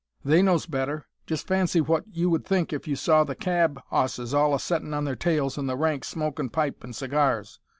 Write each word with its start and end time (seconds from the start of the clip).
They 0.25 0.41
knows 0.41 0.65
better. 0.65 1.05
Just 1.27 1.45
fancy! 1.45 1.79
what 1.79 2.07
would 2.07 2.17
you 2.17 2.35
think 2.39 2.73
if 2.73 2.87
you 2.87 2.95
saw 2.95 3.23
the 3.23 3.35
cab 3.35 3.79
'osses 3.91 4.33
all 4.33 4.55
a 4.55 4.59
settin' 4.59 4.95
on 4.95 5.05
their 5.05 5.15
tails 5.15 5.59
in 5.59 5.67
the 5.67 5.77
rank 5.77 6.05
smokin' 6.05 6.49
pipes 6.49 6.83
an' 6.83 6.93
cigars! 6.93 7.59